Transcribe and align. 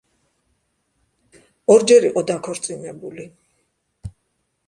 ორჯერ 1.75 2.07
იყო 2.09 2.25
დაქორწინებული. 2.31 3.27